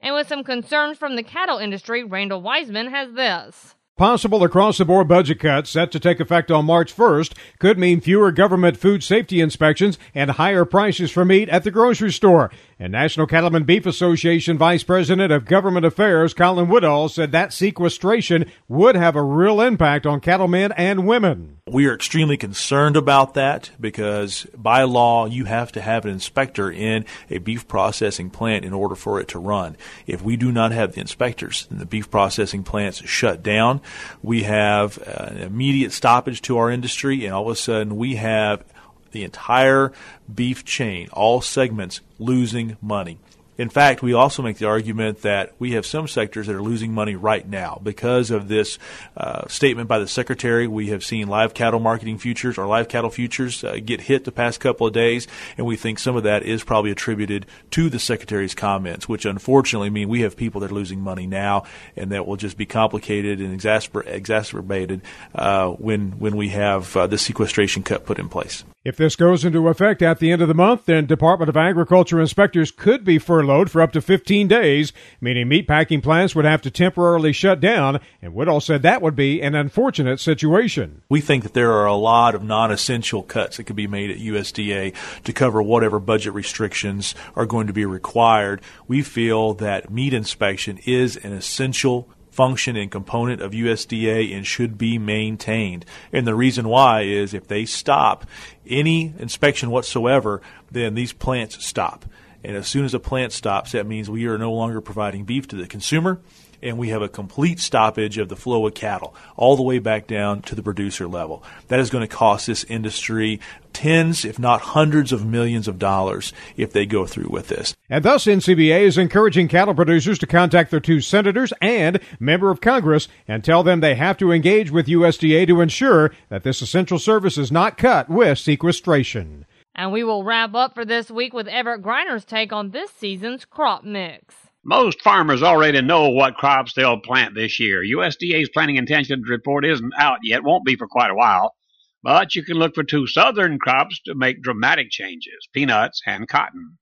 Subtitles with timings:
[0.00, 3.74] And with some concerns from the cattle industry, Randall Wiseman has this.
[3.98, 8.00] Possible across the board budget cuts set to take effect on March 1st could mean
[8.00, 12.48] fewer government food safety inspections and higher prices for meat at the grocery store.
[12.78, 18.48] And National Cattlemen Beef Association Vice President of Government Affairs Colin Woodall said that sequestration
[18.68, 21.57] would have a real impact on cattlemen and women.
[21.70, 26.70] We are extremely concerned about that because by law you have to have an inspector
[26.70, 29.76] in a beef processing plant in order for it to run.
[30.06, 33.80] If we do not have the inspectors, then the beef processing plants shut down.
[34.22, 38.16] We have uh, an immediate stoppage to our industry, and all of a sudden we
[38.16, 38.64] have
[39.12, 39.92] the entire
[40.32, 43.18] beef chain, all segments losing money.
[43.58, 46.92] In fact, we also make the argument that we have some sectors that are losing
[46.92, 48.78] money right now because of this
[49.16, 50.68] uh, statement by the secretary.
[50.68, 54.30] We have seen live cattle marketing futures or live cattle futures uh, get hit the
[54.30, 57.98] past couple of days, and we think some of that is probably attributed to the
[57.98, 61.64] secretary's comments, which unfortunately mean we have people that are losing money now,
[61.96, 65.02] and that will just be complicated and exasper- exacerbated
[65.34, 68.62] uh, when when we have uh, the sequestration cut put in place.
[68.88, 72.18] If this goes into effect at the end of the month, then Department of Agriculture
[72.18, 76.70] inspectors could be furloughed for up to 15 days, meaning meatpacking plants would have to
[76.70, 81.02] temporarily shut down, and Woodall said that would be an unfortunate situation.
[81.10, 84.16] We think that there are a lot of non-essential cuts that could be made at
[84.16, 88.62] USDA to cover whatever budget restrictions are going to be required.
[88.86, 94.78] We feel that meat inspection is an essential function and component of USDA and should
[94.78, 95.84] be maintained.
[96.12, 98.26] And the reason why is if they stop
[98.64, 100.40] any inspection whatsoever,
[100.70, 102.04] then these plants stop.
[102.44, 105.48] And as soon as a plant stops, that means we are no longer providing beef
[105.48, 106.20] to the consumer
[106.62, 110.06] and we have a complete stoppage of the flow of cattle all the way back
[110.06, 111.42] down to the producer level.
[111.68, 113.40] That is going to cost this industry
[113.72, 117.76] tens, if not hundreds of millions of dollars if they go through with this.
[117.88, 122.60] And thus, NCBA is encouraging cattle producers to contact their two senators and member of
[122.60, 126.98] Congress and tell them they have to engage with USDA to ensure that this essential
[126.98, 129.46] service is not cut with sequestration.
[129.74, 133.44] And we will wrap up for this week with Everett Griner's take on this season's
[133.44, 134.47] crop mix.
[134.64, 137.82] Most farmers already know what crops they'll plant this year.
[137.82, 141.54] USDA's planting intentions report isn't out yet, won't be for quite a while.
[142.02, 146.78] But you can look for two southern crops to make dramatic changes peanuts and cotton.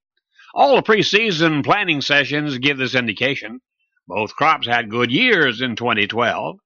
[0.54, 3.60] All the preseason planting sessions give this indication.
[4.08, 6.58] Both crops had good years in 2012.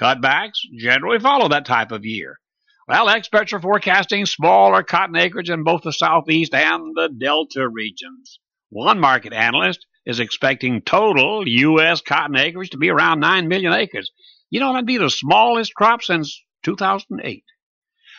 [0.00, 2.40] Cutbacks generally follow that type of year.
[2.86, 8.40] Well, experts are forecasting smaller cotton acreage in both the southeast and the delta regions.
[8.70, 12.00] One market analyst is expecting total U.S.
[12.00, 14.10] cotton acreage to be around 9 million acres.
[14.48, 17.44] You know, that'd be the smallest crop since 2008.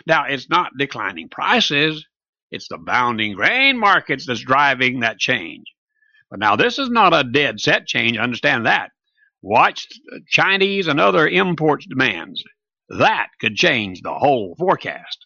[0.06, 2.06] Now, it's not declining prices,
[2.52, 5.66] it's the bounding grain markets that's driving that change.
[6.30, 8.92] But now, this is not a dead set change, understand that.
[9.42, 9.88] Watch
[10.28, 12.44] Chinese and other imports demands.
[12.90, 15.26] That could change the whole forecast.